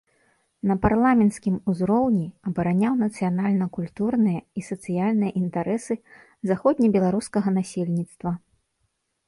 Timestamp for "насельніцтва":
7.63-8.31